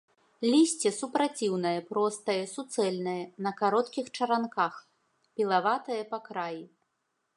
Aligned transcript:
Лісце 0.51 0.91
супраціўнае, 0.99 1.73
простае, 1.91 2.39
суцэльнае, 2.53 3.15
на 3.49 3.53
кароткіх 3.61 4.05
чаранках, 4.17 4.81
пілаватае 5.41 6.01
па 6.15 6.19
краі. 6.29 6.63